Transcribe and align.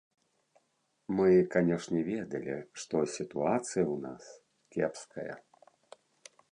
Мы, 1.19 1.29
канешне, 1.55 1.99
ведалі, 2.09 2.57
што 2.83 2.95
сітуацыя 3.19 3.83
ў 3.93 4.05
нас 4.09 4.23
кепская. 4.77 5.33